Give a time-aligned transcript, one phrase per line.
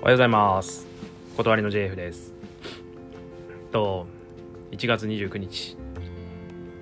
[0.00, 0.86] おはようございます。
[1.36, 2.32] 断りの JF です。
[3.72, 4.06] と
[4.70, 5.76] 1月29日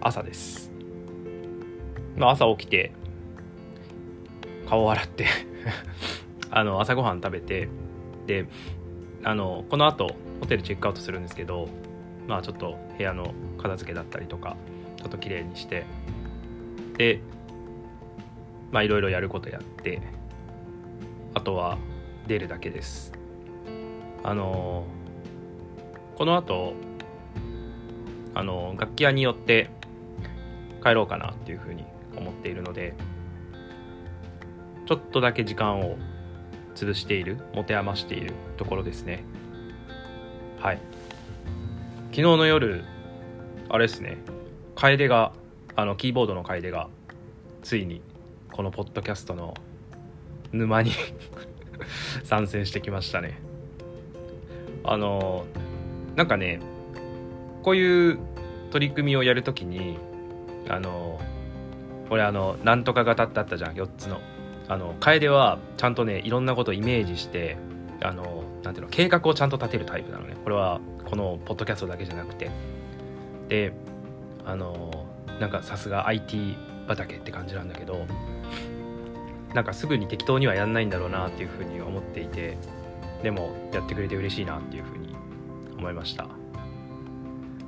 [0.03, 0.71] 朝です。
[2.15, 2.93] まあ朝起きて
[4.69, 5.25] 顔を洗って
[6.51, 7.71] あの朝ごはん食べて
[8.27, 8.47] で
[9.25, 11.71] あのこの後ホテルチェックアウトするんですけど
[12.29, 14.59] まあちょっと部屋の片付けだったりとか
[14.99, 15.85] ちょっと綺麗にして
[16.99, 17.21] で
[18.71, 20.03] まあいろいろやることやって
[21.33, 21.79] あとは
[22.27, 23.16] 出るだけです。
[24.27, 24.85] あの
[26.17, 26.75] この後
[28.35, 29.71] あの楽器屋によって
[30.83, 31.85] 帰ろうかなっていうふうに
[32.17, 32.95] 思っているので
[34.87, 35.97] ちょっとだけ時間を
[36.75, 39.25] 潰している持て余しているところですね。
[40.59, 40.81] はい。
[42.11, 42.85] 昨日の夜
[43.69, 44.19] あれですね。
[44.75, 45.33] 楓が
[45.77, 46.89] あのキーボードの楓が
[47.63, 48.03] ついに
[48.53, 49.55] このポッドキャストの
[50.53, 50.91] 沼に
[52.25, 53.46] 参戦してきましたね。
[54.87, 55.45] あの
[56.15, 56.61] なんかね
[57.63, 58.19] こういう
[58.71, 59.99] 取り組みをやるときに
[60.69, 61.21] あの
[62.11, 64.21] 俺あのなんとか型ってあったじゃん4つの。
[64.69, 67.57] あの楓はちゃんとねいろんなことをイメージして
[68.03, 70.35] あのなんていうの計画をちゃんと立てるタイプなのね。
[70.43, 72.51] これはこのポッドキャストだけじゃなくて。
[73.49, 73.73] で
[74.45, 75.07] あの
[75.41, 76.57] なんかさすが IT
[76.89, 78.07] 畑って感じなんだけど
[79.55, 82.57] なんかすぐに適当にはやんないんだろうなっていうふうに思っていて。
[83.23, 85.15] でもやってくれて嬉しいなっていうふうに
[85.79, 86.29] 思いました。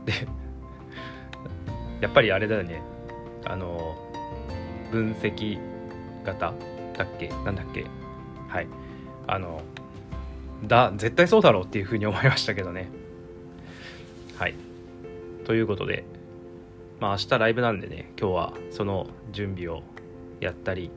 [0.04, 0.12] で
[2.00, 2.82] やっぱりあれだよね。
[3.44, 3.96] あの
[4.90, 5.58] 分析
[6.24, 6.52] 型
[6.96, 7.28] だっけ？
[7.44, 7.84] なんだっけ？
[8.48, 8.66] はい。
[9.26, 9.62] あの
[10.64, 12.88] だ絶対そうだろうっていうふうに思いましたけどね。
[14.38, 14.54] はい。
[15.44, 16.04] ということで
[17.00, 19.82] まあ明日ライブなんでね今日はその準備を
[20.40, 20.90] やったり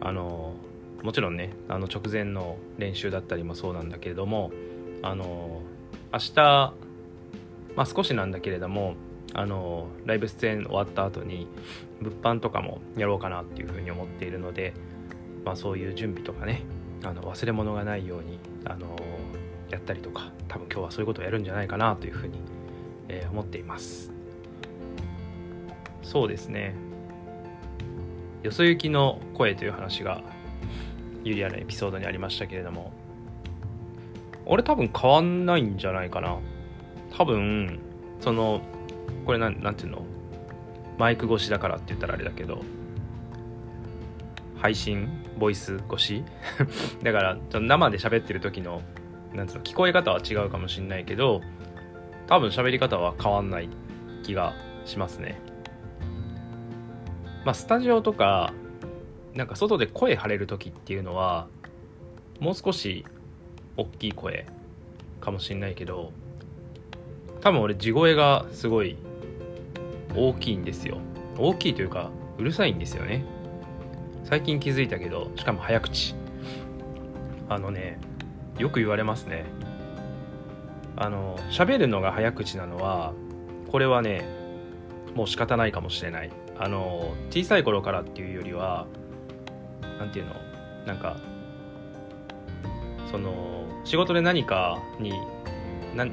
[0.00, 0.54] あの
[1.02, 4.50] もちろんねあの直前の練習だったりもそうなんだけれども
[5.02, 5.62] あの
[6.12, 6.74] 明日、
[7.76, 8.94] まあ、少しなんだけれども
[9.32, 11.46] あのライブ出演終わった後に
[12.00, 14.74] 物販とかもやろうかなっていうふうに思っているので、
[15.44, 16.62] まあ、そういう準備とかね
[17.02, 18.96] あの忘れ物がないようにあの
[19.70, 22.40] やったりとか多分今日はそういうことをやるんじゃないかなというふうに、
[23.08, 24.12] えー、思っています。
[26.02, 26.74] そうですね。
[28.42, 30.22] よそ行きの声という話が
[31.24, 32.92] ユリアのエピソードにありましたけれども。
[34.46, 36.38] 俺多分変わんないんじゃないかな。
[37.16, 37.78] 多分
[38.20, 38.60] その
[39.24, 40.02] これなんなんていうの？
[40.98, 42.62] マイク越しだからって言ったらあれだけど。
[44.56, 45.08] 配信？
[45.38, 46.24] ボイス越し？
[47.02, 48.82] だから生で喋ってる時の
[49.34, 49.62] なんつうの？
[49.62, 51.40] 聞こえ方は違うかもしんないけど
[52.26, 53.68] 多分喋り方は変わんない
[54.22, 54.54] 気が
[54.84, 55.40] しますね。
[57.44, 58.52] まあスタジオとか
[59.34, 61.46] なんか外で声張れる時っていうのは
[62.40, 63.04] もう少し
[63.76, 64.46] 大きい声
[65.20, 66.12] かもしんないけど
[67.40, 68.96] 多分俺地声がすごい
[70.14, 70.98] 大きいんですよ。
[71.38, 73.24] 大きいというかうるさいんですよね。
[74.24, 76.14] 最近気づいたけどしかも早口。
[77.48, 77.98] あのね
[78.58, 79.44] よく言われますね。
[80.96, 83.14] あの喋るのが早口なのは
[83.70, 84.24] これはね
[85.14, 86.30] もう仕方ないかもしれない。
[86.58, 88.86] あの小さい頃からっていうよりは
[90.00, 90.34] 何て言うの？
[90.86, 91.16] なんか
[93.08, 95.12] その仕事で何かに
[95.94, 96.12] なん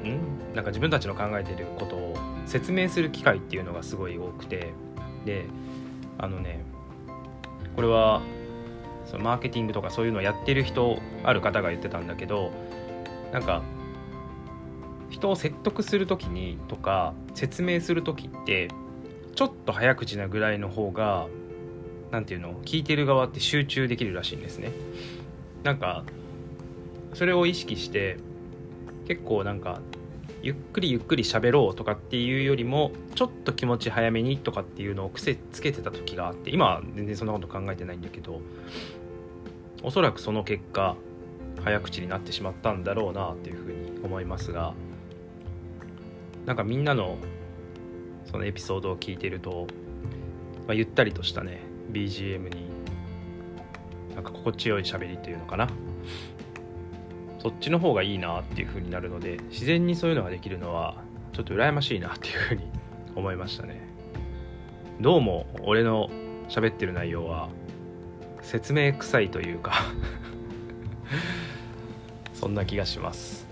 [0.54, 2.16] なんか自分たちの考えてることを
[2.46, 4.72] 説明する機会っていうのがすごい多くて。
[5.24, 5.46] で
[6.16, 6.64] あのね
[7.76, 8.22] これは
[9.04, 12.52] そのマーケティングとかそういうのをやってる人ある方が言ってたんだけど
[13.32, 13.62] なんか
[15.10, 18.68] 人を説得する時にとか説明する時って
[19.34, 21.26] ちょっと早口なぐらいの方が
[22.10, 24.72] 何て言うの聞いてる側って集中できるらしいんですね。
[25.62, 26.04] なんか
[27.14, 28.18] それを意識して
[29.06, 29.80] 結構なんか
[30.42, 38.40] ゆっくりゆっくり喋ろうとかっていうよりもちょっと気持ち早めにとかっていうのを癖つけてた時があって今は全然そんなこと考えてないんだけど
[39.82, 40.96] おそらくその結果
[41.64, 44.74] 早口になってしまったんだろうなっていうふうに思いますが
[46.46, 47.18] なんかみんなの
[48.30, 49.66] そのエピソードを聞いてると、
[50.66, 52.68] まあ、ゆったりとしたね BGM に
[54.14, 55.68] なんか心地よい喋りというのかな。
[57.40, 60.96] そっちの方がいいなっていう風になるので自然にそういうのができるのは
[61.32, 62.64] ちょっと羨ましいなっていう風に
[63.14, 63.80] 思いましたね。
[65.00, 66.10] どうも俺の
[66.48, 67.48] 喋ってる内容は
[68.42, 69.72] 説明臭いというか
[72.34, 73.46] そんな気がします。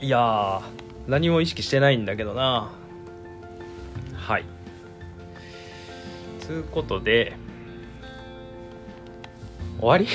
[0.00, 0.60] いや
[1.06, 2.70] 何も意識してないんだけどな。
[4.14, 4.44] はい。
[6.40, 7.34] つうことで
[9.80, 10.06] 終わり？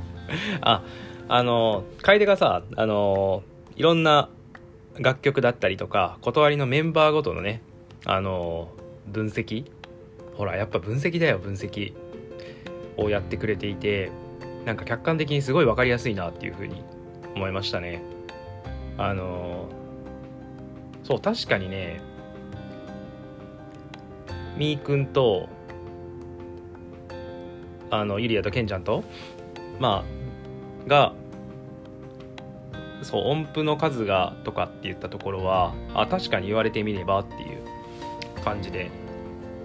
[0.60, 0.82] あ
[1.28, 3.42] あの楓がさあの
[3.76, 4.28] いろんな
[4.98, 7.62] 楽曲だったりとか断りのメンバーごとのね
[8.04, 8.68] あの
[9.06, 9.64] 分析？
[10.36, 11.92] ほらやっぱ分析だよ分析。
[12.96, 14.10] をやってくれていて
[14.64, 16.84] なんか客観的にすごい分かりやすいなっていうふうに
[17.34, 18.02] 思いましたね。
[18.98, 19.68] あの
[21.02, 22.00] そう確かにね
[24.58, 25.48] みーくんと
[27.90, 29.04] あのゆりやとけんちゃんと
[29.78, 30.04] ま
[30.86, 31.12] あが
[33.02, 38.90] そう音符の数がとかって言ったところはあ確かに言われてみればっていう感じで。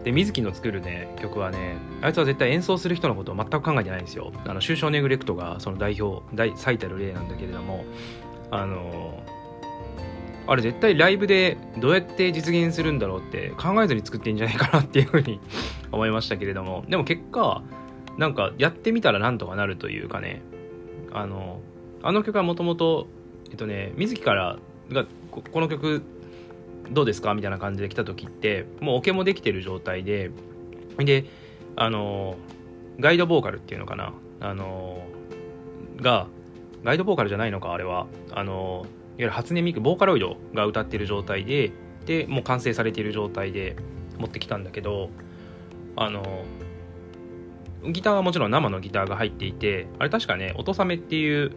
[0.03, 4.31] で水木の作るね曲はねあいつは絶対演奏する人のことを全く考えてないんですよ。
[4.45, 6.23] あの終章ネグレクトがその代表
[6.57, 7.83] 最たる例なんだけれども
[8.51, 9.23] あの
[10.45, 15.39] あれ絶対ライブでどうやって実現するんだろうって考えずに作ってんじゃないかなっていうふうに
[15.91, 16.85] 思いましたけれども。
[16.87, 17.63] でも結果
[18.17, 20.41] なんかやってみたらなんとかなるというかね。
[21.11, 21.61] あの
[22.03, 23.07] あの曲はもともと
[23.49, 24.57] えっとね水木から
[24.91, 26.01] がこの曲
[26.91, 27.33] どうですか？
[27.33, 30.31] みたいな感じで来た時ってもうオケもできてる状態で
[30.97, 31.25] で
[31.75, 32.35] あの
[32.99, 34.13] ガイドボーカルっていうのかな？
[34.39, 35.05] あの
[35.97, 36.27] が
[36.83, 37.73] ガイドボーカルじゃないのか？
[37.73, 38.07] あれは。
[38.31, 38.85] あの
[39.17, 41.71] いわゆる初音ミクボーカロイドが歌ってる状態で
[42.05, 43.77] でもう完成されている状態で
[44.19, 45.09] 持ってきたんだけど
[45.95, 46.43] あの
[47.91, 51.51] ギターはもちろん生のギターが入っていてあれ確かね音サメっていう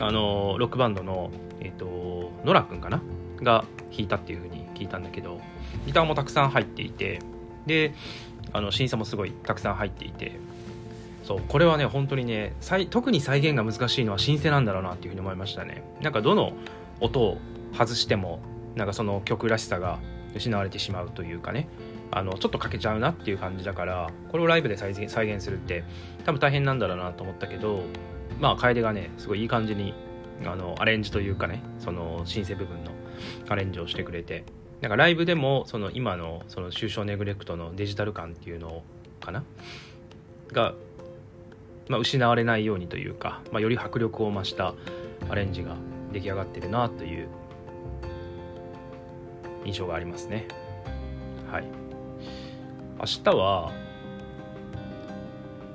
[0.00, 1.30] あのロックバンドの
[1.60, 3.02] えっ、とノラ君かな？
[3.42, 5.40] が弾いたっていう風に聞いたんだけど
[5.86, 7.20] ギターもたくさん入っていて
[7.66, 7.94] で
[8.52, 10.32] あの審査もすごいたくさん入っていて
[11.24, 12.54] そうこれはね本当にね
[12.90, 15.84] 特に再現が難しいのはシンセなんだろうなっていうふうに思いましたね。
[16.00, 16.52] なんかどの
[17.00, 17.38] 音を
[17.72, 18.40] 外しても
[18.74, 19.98] なんかその曲らしさが
[20.34, 21.68] 失われてしまうというかね。
[22.12, 25.84] あのちょっと欠けちゃうなっていう感じだからこれをライブで再現再現するって
[26.24, 27.84] 多分大変なんだろうなと思ったけど
[28.40, 29.94] まあ楓がねすごいいい感じに
[30.44, 32.90] あのアレンジというかねそのシンセ部分の
[33.48, 34.44] アレンジをしてくれて
[34.80, 38.82] なんかライブでもその今のその終章ネグレクトのデジタル感っていうの
[39.20, 39.44] かな？
[40.52, 40.74] が、
[41.88, 44.74] まあ、失われないようにというか、まあ、より迫力を増した
[45.28, 45.76] アレンジが
[46.12, 47.28] 出来上がってるなという
[49.64, 50.48] 印象がありますね。
[51.52, 51.79] はい。
[53.00, 53.72] 明日は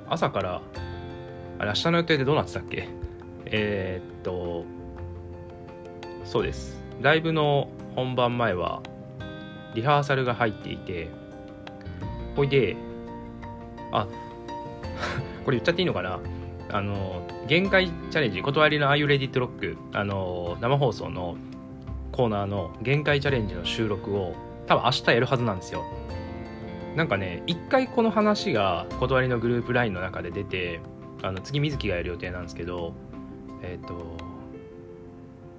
[0.08, 0.62] 朝から
[1.58, 2.88] あれ明日の予定でどうなってたっけ？
[3.46, 4.64] えー、っと
[6.24, 6.80] そうです。
[7.00, 8.82] ライブの本番前は
[9.74, 11.08] リハーサルが入っていて
[12.36, 12.76] ほいで
[13.92, 14.06] あ
[15.44, 16.20] これ言っちゃっていいのかな？
[16.72, 21.36] あの限界チャレンジ断りの「Are You Ready to Rock」あの生放送の
[22.12, 24.34] コーナーの限界チャレンジの収録を
[24.66, 25.84] 多分明日やるはずなんですよ。
[26.96, 30.80] なんかね一回この話が断りのグループ LINE の中で出て
[31.22, 32.94] あの次水木がやる予定なんですけど
[33.62, 34.16] えっ、ー、と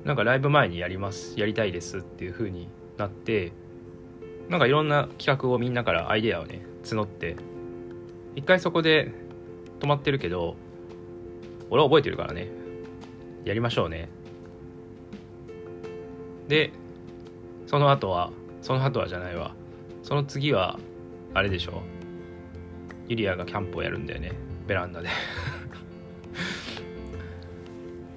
[0.04, 2.68] なんかライブ前にやりますやりたいですっていう風に
[2.98, 3.54] なって
[4.50, 7.36] なんかいろんな企画をみんなからアイデアをね募って
[8.36, 9.12] 一回そこで
[9.80, 10.56] 止まってるけど
[11.70, 12.48] 俺は覚えてるからね
[13.46, 14.10] やりましょうね。
[16.48, 16.72] で
[17.68, 18.32] その後は
[18.62, 19.54] その後はじゃないわ。
[20.02, 20.80] その次は
[21.34, 21.82] あれでしょ？
[23.08, 24.32] ユリアがキャンプをやるんだよね。
[24.68, 25.10] ベランダで。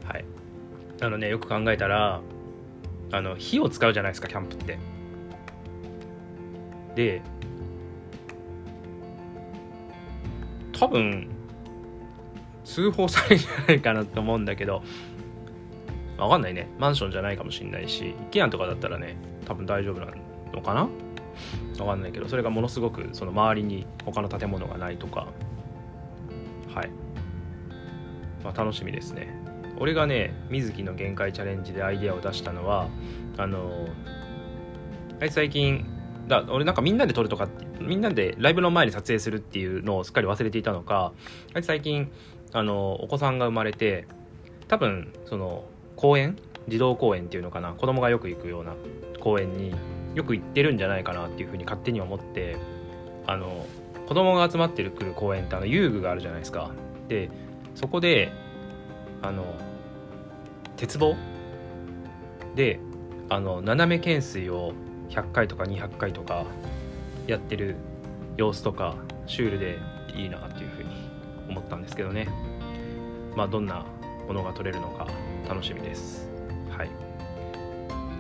[0.04, 0.24] はい。
[1.00, 2.20] あのねよく考えたら
[3.12, 4.78] あの火を使うじゃないですかキャンプって。
[6.96, 7.22] で
[10.72, 11.28] 多分
[12.64, 14.82] 通報されるんじゃないかなと思うんだけど
[16.18, 16.68] わかんないね。
[16.78, 20.12] マンションじゃないかもしんないし一軒家とかだったらね多分大丈夫な
[20.52, 20.88] のかな？
[21.78, 25.28] わかんないけどそれがものすごくその周りに他の建物がないとか。
[26.74, 26.90] はい、
[28.44, 29.34] まあ、楽しみですね。
[29.78, 32.86] 俺がね水木の限界チャレンジでアイデアを出したのは
[33.38, 33.88] あの
[35.20, 35.86] あいつ最近
[36.28, 37.48] だ俺なんかみんなで撮るとか
[37.80, 41.12] みんなでライブの前に撮影するっていうのをすっかり忘れていたのか
[41.54, 42.12] あいつ最近
[42.52, 44.06] あのお子さんが生まれて
[44.68, 45.64] 多分その
[45.96, 46.36] 公園？
[46.68, 47.72] 児童公園っていうのかな？
[47.72, 48.74] 子供がよく行くような
[49.18, 49.74] 公園に
[50.14, 52.56] よく行ってるんじゃないかなっていうふうに勝手に思って
[53.26, 53.66] あの
[54.06, 56.70] 子供が集まってくる公園ってあの遊具があるじゃないですか。
[57.08, 57.30] で
[57.74, 58.32] そこで
[59.22, 59.44] あの
[60.76, 61.14] 鉄棒？
[62.56, 62.80] で
[63.28, 64.72] あの斜め懸垂を
[65.10, 66.44] 100回とか200回とか
[67.26, 67.76] やってる
[68.36, 69.78] 様子とかシュールで
[70.16, 70.90] いいなっていうふうに
[71.48, 72.28] 思ったんですけどね。
[73.36, 73.84] まあどんな
[74.26, 75.06] ものが撮れるのか
[75.48, 76.28] 楽しみです。
[76.76, 76.90] はい。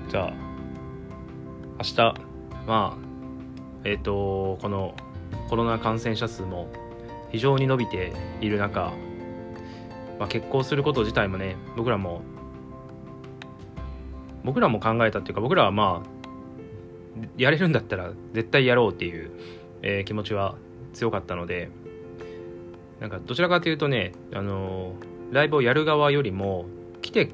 [0.08, 0.49] じゃあ
[1.80, 2.14] 明日
[2.66, 2.98] まあ
[3.84, 4.94] えっ、ー、とこの
[5.48, 6.68] コロナ感染者数も
[7.32, 8.92] 非常に伸びている中
[10.20, 12.20] まあ、結婚すること自体もね僕らも
[14.44, 19.30] 僕らも考えたっていうか僕らはまあやれるんだったら絶対やろうっていう、
[19.80, 20.56] えー、気持ちは
[20.92, 21.70] 強かったので
[23.00, 26.66] なんかどちらかというとね、あのー、ライブをやる側よりも
[27.00, 27.32] 来て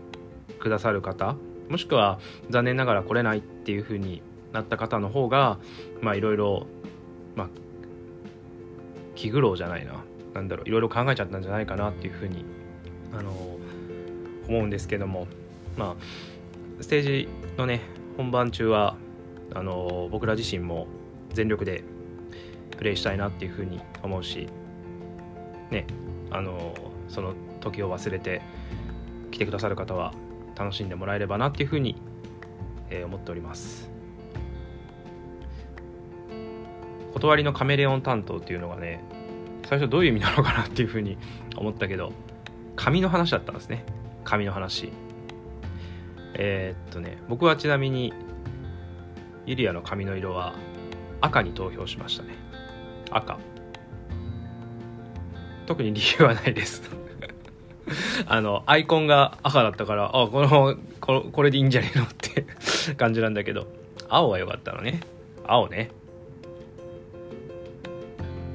[0.60, 1.34] くださる方
[1.68, 4.22] もしくは残念ながら来れないっていう風に
[4.56, 5.58] なった方の方が
[6.00, 6.66] まあいろいろ
[7.34, 7.48] まあ
[9.14, 10.04] 気苦労じゃないな。
[10.34, 12.44] なんだろういろいろ考えちゃったんじゃないかなっていう風に
[13.18, 13.30] あの、
[14.48, 15.26] 思うんですけども。
[15.76, 17.80] まあステージのね
[18.16, 18.96] 本番中は
[19.54, 20.86] あの僕ら自身も
[21.32, 21.84] 全力で
[22.76, 24.48] プレイしたいなっていうふうに思うし
[25.70, 25.86] ね
[26.30, 26.74] あの
[27.08, 28.42] その時を忘れて
[29.30, 30.12] 来てくださる方は
[30.56, 31.96] 楽しんでもらえればなっていうふうに、
[32.88, 33.95] え、思っております。
[37.16, 39.02] 断りのカメレオン担当っていうのがね
[39.66, 41.16] 最初どういう意味なのかなっていうふうに
[41.56, 42.12] 思ったけど
[42.76, 43.86] 紙の話だったんですね。
[44.22, 44.92] 紙の話。
[46.34, 48.12] えー、っとね僕はちなみに
[49.46, 50.52] ユリアの髪の色は
[51.22, 52.34] 赤に投票しましたね。
[53.10, 53.38] 赤。
[55.64, 56.82] 特に理由はないです。
[58.28, 62.44] あのアイコンが赤だったからあこのここれでいいんじゃねえのって
[62.98, 63.68] 感じなんだけど
[64.10, 65.00] 青が良かったのね。
[65.46, 65.92] 青ね、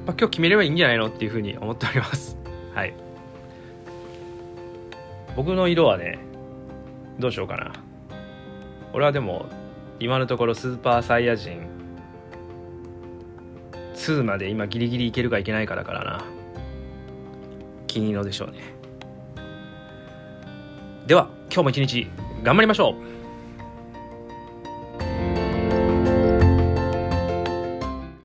[0.06, 2.38] まあ、今日決めればいいんじゃないのっていうふうに思っております。
[2.74, 2.94] はい。
[5.36, 6.20] 僕の色はね
[7.20, 7.72] どうしようかな。
[8.94, 9.46] 俺はでも
[10.00, 11.62] 今のところスーパーサイヤ人
[13.96, 16.24] 2まで今ギリギリいけるかいけないかだからな。
[17.88, 18.60] 気に入るのでしょうね。
[21.06, 22.08] では今日も一日
[22.44, 23.01] 頑張りましょう。